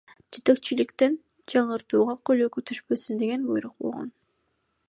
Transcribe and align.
Жетекчиликтен 0.35 1.17
жаңыртууга 1.53 2.17
көлөкө 2.31 2.65
түшпөсүн 2.71 3.23
деген 3.25 3.49
буйрук 3.51 3.81
болгон. 3.89 4.13